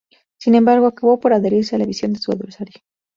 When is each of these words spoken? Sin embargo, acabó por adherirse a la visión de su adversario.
Sin 0.39 0.55
embargo, 0.55 0.87
acabó 0.87 1.19
por 1.19 1.31
adherirse 1.31 1.75
a 1.75 1.77
la 1.77 1.85
visión 1.85 2.11
de 2.13 2.19
su 2.21 2.31
adversario. 2.31 2.73